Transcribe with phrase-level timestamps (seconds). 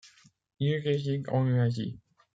[0.57, 1.99] Ils résident en l'Asie.